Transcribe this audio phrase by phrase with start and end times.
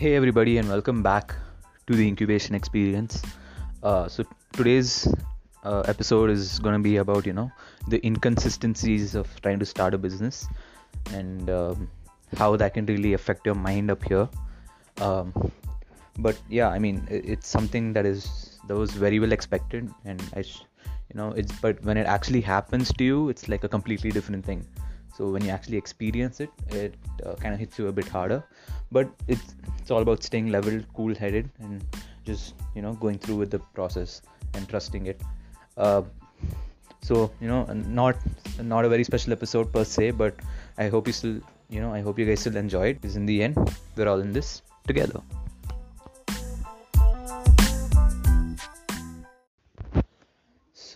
[0.00, 1.34] Hey, everybody, and welcome back
[1.86, 3.20] to the incubation experience.
[3.82, 5.06] Uh, so, today's
[5.62, 7.52] uh, episode is going to be about you know
[7.88, 10.48] the inconsistencies of trying to start a business
[11.12, 11.90] and um,
[12.38, 14.26] how that can really affect your mind up here.
[15.02, 15.34] Um,
[16.18, 20.40] but yeah, I mean, it's something that is that was very well expected, and I,
[20.40, 20.64] sh-
[21.12, 24.46] you know, it's but when it actually happens to you, it's like a completely different
[24.46, 24.66] thing
[25.16, 28.42] so when you actually experience it it uh, kind of hits you a bit harder.
[28.92, 31.84] But it's it's all about staying level cool headed and
[32.24, 34.22] just you know going through with the process
[34.54, 35.20] and trusting it.
[35.76, 36.02] Uh,
[37.02, 37.64] so you know
[38.02, 38.16] not
[38.62, 40.34] not a very special episode per se but
[40.78, 41.36] i hope you still
[41.68, 43.56] you know i hope you guys still enjoy it because in the end
[43.96, 45.22] we're all in this together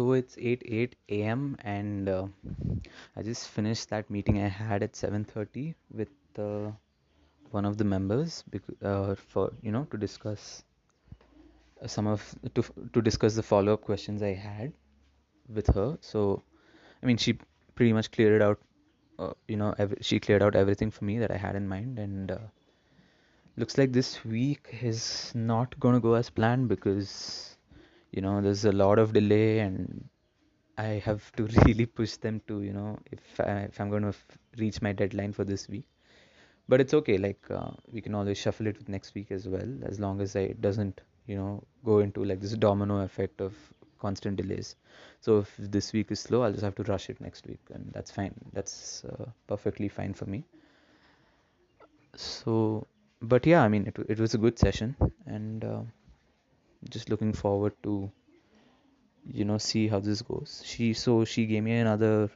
[0.00, 2.26] so it's 8 8 a.m and uh,
[3.16, 6.70] i just finished that meeting i had at 7.30 with uh,
[7.50, 8.44] one of the members
[8.82, 10.64] uh, for you know to discuss
[11.82, 14.72] uh, some of to, to discuss the follow-up questions i had
[15.54, 15.98] with her.
[16.00, 16.42] So
[17.02, 17.38] i mean she
[17.74, 18.58] pretty much cleared out
[19.18, 21.98] uh, you know ev- she cleared out everything for me that i had in mind
[21.98, 22.38] and uh,
[23.56, 27.49] looks like this week is not going to go as planned because
[28.12, 30.08] you know there's a lot of delay and
[30.78, 34.08] i have to really push them to you know if, I, if i'm going to
[34.08, 35.84] f- reach my deadline for this week.
[36.68, 39.68] But it's okay like uh, we can always shuffle it with next week as well
[39.84, 43.54] as long as it doesn't you know go into like this domino effect of
[44.00, 44.76] constant delays.
[45.20, 47.90] So if this week is slow i'll just have to rush it next week and
[47.92, 48.34] that's fine.
[48.52, 50.44] That's uh, perfectly fine for me.
[52.16, 52.86] So
[53.22, 55.82] but yeah i mean it, it was a good session and uh,
[56.88, 58.10] just looking forward to
[59.38, 60.62] you know see how this goes.
[60.64, 62.30] She so she gave me another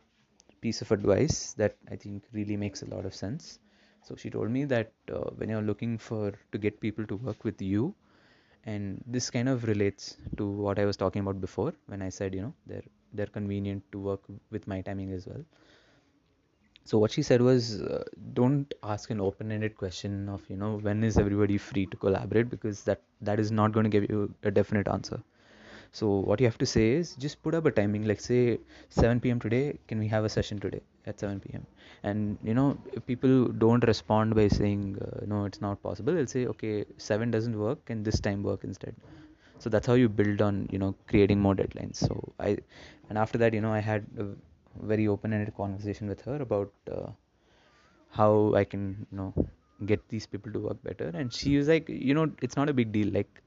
[0.61, 3.59] piece of advice that i think really makes a lot of sense.
[4.03, 7.45] So she told me that uh, when you're looking for to get people to work
[7.45, 7.95] with you
[8.65, 12.35] and this kind of relates to what i was talking about before when i said
[12.35, 15.45] you know they're they're convenient to work with my timing as well
[16.85, 21.03] so what she said was uh, don't ask an open-ended question of you know when
[21.03, 22.51] is everybody free to collaborate?
[22.51, 25.21] Because that that is not going to give you a definite answer.
[25.93, 28.05] So what you have to say is just put up a timing.
[28.07, 28.59] Like say
[28.91, 31.67] 7 p.m today can we have a session today at 7 p.m
[32.03, 36.27] and you know if people don't respond by saying uh, no it's not possible they'll
[36.27, 38.95] say okay 7 doesn't work and this time work instead?
[39.59, 41.97] So that's how you build on you know creating more deadlines.
[41.97, 42.59] So i
[43.09, 44.27] and after that you know i had a
[44.83, 47.11] very open-ended conversation with her about uh,
[48.19, 49.33] how i can you know
[49.87, 51.11] get these people to work better.
[51.15, 53.13] And she was like you know it's not a big deal.
[53.13, 53.43] Like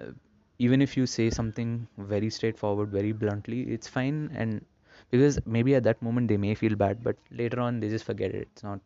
[0.00, 0.12] uh,
[0.58, 4.30] even if you say something very straightforward very bluntly it's fine.
[4.34, 4.64] And
[5.10, 8.32] because maybe at that moment they may feel bad but later on they just forget
[8.32, 8.48] it.
[8.52, 8.80] It's not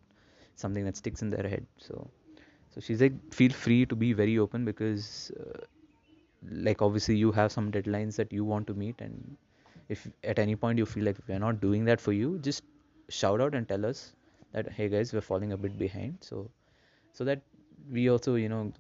[0.54, 1.66] something that sticks in their head.
[1.78, 2.08] So
[2.70, 5.64] so she's like feel free to be very open because uh,
[6.50, 9.36] like obviously you have some deadlines that you want to meet and
[9.88, 12.62] if at any point you feel like we're not doing that for you just
[13.08, 14.12] shout out and tell us
[14.52, 16.18] that hey guys we're falling a bit behind.
[16.20, 16.50] So
[17.12, 17.42] so that
[17.90, 18.72] we also you know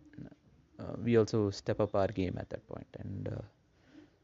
[0.80, 2.86] uh, we also step up our game at that point.
[2.98, 3.42] and uh,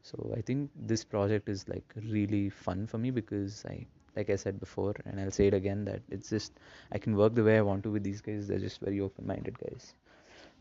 [0.01, 3.75] so i think this project is like really fun for me because i
[4.17, 6.59] like i said before and i'll say it again that it's just
[6.91, 8.47] i can work the way i want to with these guys.
[8.47, 9.93] They're just very open minded guys.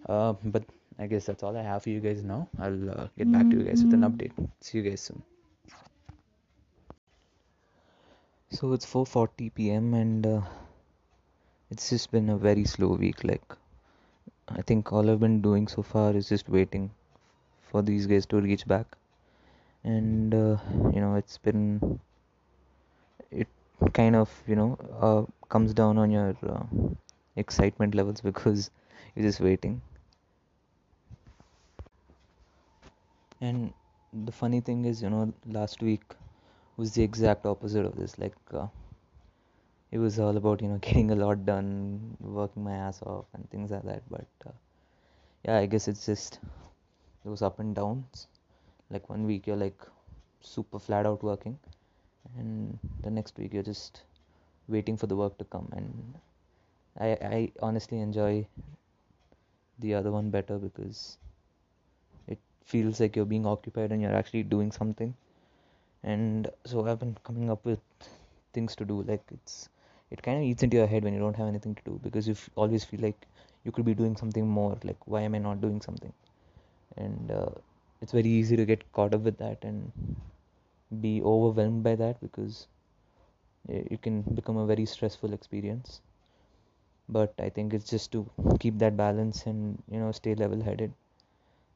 [0.09, 0.65] Uh, but
[0.99, 2.49] i guess that's all i have for you guys now.
[2.59, 4.33] I'll uh, get back to you guys with an update.
[4.61, 5.23] See you guys soon
[8.53, 9.95] so it's 4:40 p.m.
[9.95, 10.41] and uh,
[11.71, 13.57] it's just been a very slow week like
[14.49, 16.91] I think all I've been doing so far is just waiting
[17.71, 18.87] for these guys to reach back
[19.85, 20.57] and uh,
[20.93, 21.99] you know it's been
[23.31, 23.49] it
[23.95, 26.65] kind of you know uh, comes down on your uh,
[27.37, 28.71] excitement levels because
[29.15, 29.81] you're just waiting
[33.41, 33.73] and
[34.25, 36.03] the funny thing is you know last week
[36.77, 38.67] was the exact opposite of this like uh,
[39.91, 43.49] it was all about you know getting a lot done working my ass off and
[43.51, 44.51] things like that but uh,
[45.45, 46.39] yeah i guess it's just
[47.25, 48.27] those up and downs.
[48.91, 49.81] Like one week you're like
[50.41, 51.59] super flat out working
[52.37, 54.03] and the next week you're just
[54.69, 56.15] waiting for the work to come and
[56.99, 58.47] i i honestly enjoy
[59.79, 61.17] the other one better because
[62.27, 65.15] it feels like you're being occupied and you're actually doing something
[66.05, 67.81] and so i've been coming up with
[68.53, 69.69] things to do like it's
[70.11, 72.27] it kind of eats into your head when you don't have anything to do because
[72.29, 73.27] you f- always feel like
[73.65, 76.13] you could be doing something more like why am i not doing something?
[76.97, 77.51] And uh,
[78.03, 79.93] it's very easy to get caught up with that and
[81.01, 82.67] be overwhelmed by that because
[83.69, 86.01] it can become a very stressful experience.
[87.09, 88.29] But I think it's just to
[88.59, 90.93] keep that balance and you know stay level headed.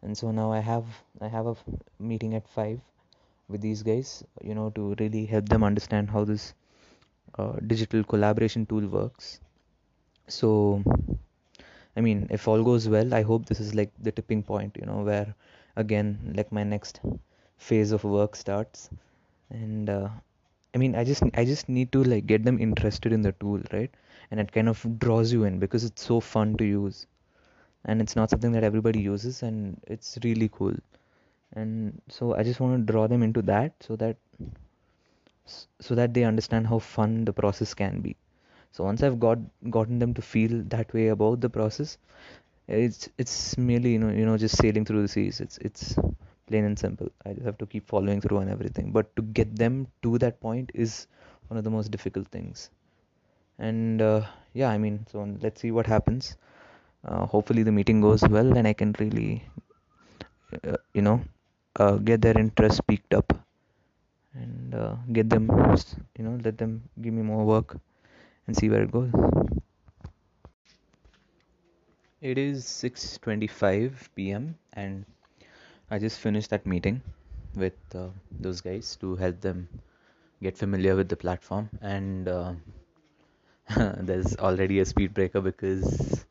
[0.02, 0.86] And so now I have
[1.20, 1.56] I have a
[2.00, 2.80] meeting at five
[3.48, 6.54] with these guys, you know, to really help them understand how this
[7.38, 9.40] uh, digital collaboration tool works.
[10.28, 10.82] So,
[11.96, 14.86] I mean, if all goes well, I hope this is like the tipping point, you
[14.86, 15.34] know, where
[15.76, 17.00] again, like my next
[17.58, 18.90] phase of work starts.
[19.50, 20.08] And uh,
[20.74, 23.60] I mean, I just I just need to like get them interested in the tool,
[23.72, 23.90] right?
[24.30, 27.06] And it kind of draws you in because it's so fun to use,
[27.84, 30.74] and it's not something that everybody uses, and it's really cool.
[31.56, 34.16] And so I just want to draw them into that so that
[35.80, 38.16] so that they understand how fun the process can be.
[38.72, 39.38] So once I've got
[39.70, 41.98] gotten them to feel that way about the process,
[42.68, 45.40] it's it's merely you know you know just sailing through the seas.
[45.40, 45.96] It's it's
[46.46, 47.10] plain and simple.
[47.24, 48.92] I just have to keep following through on everything.
[48.92, 51.06] But to get them to that point is
[51.48, 52.70] one of the most difficult things.
[53.58, 54.22] And uh,
[54.54, 56.36] yeah, I mean, so let's see what happens.
[57.04, 59.44] Uh, hopefully the meeting goes well and I can really,
[60.66, 61.20] uh, you know,
[61.78, 63.32] uh, get their interest picked up
[64.34, 65.50] and uh, get them,
[66.18, 67.76] you know, let them give me more work
[68.46, 69.10] and see where it goes.
[72.20, 74.56] It is 6:25 p.m.
[74.72, 75.04] and
[75.90, 77.02] I just finished that meeting
[77.54, 79.68] with uh, those guys to help them
[80.42, 82.54] get familiar with the platform and uh,
[83.98, 86.24] there's already a speed breaker because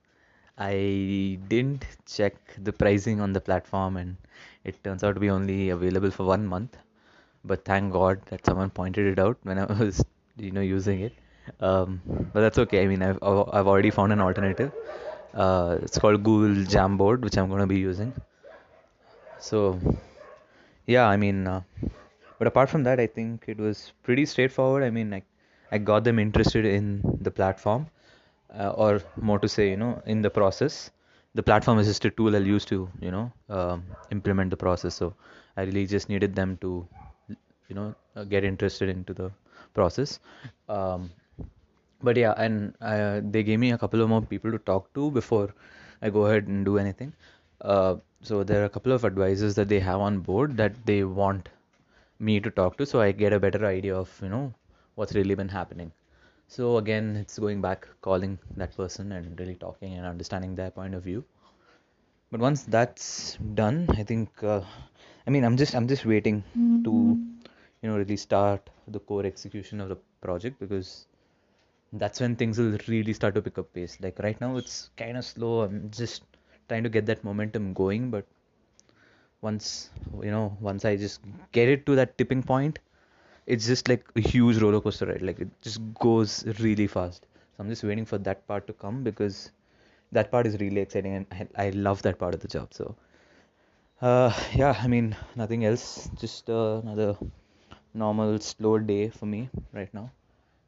[0.58, 4.16] I didn't check the pricing on the platform and
[4.64, 6.78] it turns out to be only available for one month.
[7.44, 10.04] But thank god that someone pointed it out when I was
[10.38, 11.14] you know using it.
[11.60, 12.02] Um,
[12.34, 12.84] but that's okay.
[12.84, 14.72] I mean I've, I've already found an alternative.
[15.34, 18.14] Uh, it's called Google Jamboard which I'm going to be using.
[19.40, 19.80] So
[20.88, 21.62] yeah I mean uh,
[22.40, 24.84] but apart from that I think it was pretty straightforward.
[24.84, 25.22] I mean I,
[25.72, 27.88] I got them interested in the platform
[28.58, 30.92] uh, or more to say you know in the process
[31.36, 34.96] the platform is just a tool I'll use to you know um, implement the process.
[34.96, 35.14] So
[35.58, 36.88] I really just needed them to
[37.68, 39.32] you know uh, get interested into the
[39.74, 40.20] process.
[40.70, 41.12] Um,
[42.02, 45.12] but yeah and uh, they gave me a couple of more people to talk to
[45.12, 45.54] before
[46.02, 47.14] I go ahead and do anything.
[47.62, 51.04] Uh, so there are a couple of advisors that they have on board that they
[51.04, 51.50] want
[52.20, 54.54] me to talk to so I get a better idea of you know
[54.96, 55.92] what's really been happening
[56.48, 60.94] so again it's going back calling that person and really talking and understanding their point
[60.94, 61.24] of view.
[62.32, 64.62] But once that's done i think uh,
[65.26, 66.84] i mean i'm just i'm just waiting mm-hmm.
[66.84, 66.92] to
[67.82, 71.06] you know really start the core execution of the project because
[71.94, 73.98] that's when things will really start to pick up pace.
[74.02, 75.62] Like right now it's kind of slow.
[75.62, 76.24] I'm just
[76.68, 78.26] trying to get that momentum going but
[79.42, 79.92] once
[80.24, 81.22] you know once i just
[81.52, 82.80] get it to that tipping point
[83.48, 85.22] it's just like a huge roller coaster ride.
[85.22, 87.28] Like it just goes really fast.
[87.56, 89.52] So i'm just waiting for that part to come because
[90.12, 91.26] that part is really exciting and
[91.58, 92.74] i, I love that part of the job.
[92.74, 92.96] So
[94.02, 96.10] uh, yeah i mean nothing else.
[96.20, 97.18] Just uh, another
[97.94, 100.12] normal slow day for me right now.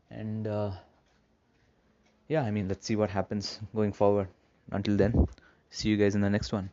[0.09, 0.71] And uh,
[2.27, 4.27] yeah i mean let's see what happens going forward.
[4.71, 5.27] Until then
[5.69, 6.69] see you guys in the next one